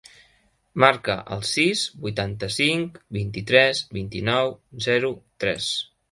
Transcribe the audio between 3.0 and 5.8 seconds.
vint-i-tres, vint-i-nou, zero, tres.